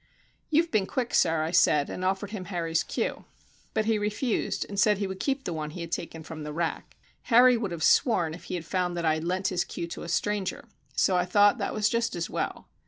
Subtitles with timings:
[0.49, 3.25] "You've been quick, sir," I said, and offered him Harry's cue.
[3.75, 6.51] But he refused and said he would keep the one he had taken from the
[6.51, 6.95] rack.
[7.25, 10.01] Harry would have sworn if he had found that I had lent his cue to
[10.01, 12.67] a stranger, so I thought that was just as well.